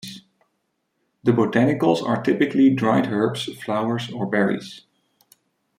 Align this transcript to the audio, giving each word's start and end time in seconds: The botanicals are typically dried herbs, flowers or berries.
The 1.23 1.31
botanicals 1.31 2.01
are 2.03 2.23
typically 2.23 2.71
dried 2.73 3.11
herbs, 3.11 3.43
flowers 3.63 4.09
or 4.09 4.25
berries. 4.25 4.87